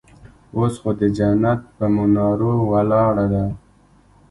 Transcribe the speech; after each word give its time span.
اوس 0.55 0.73
خو 0.81 0.89
د 0.99 1.01
جنت 1.17 1.61
پهٔ 1.77 1.87
منارو 1.95 2.53
ولاړه 2.71 3.25
ده 3.33 3.45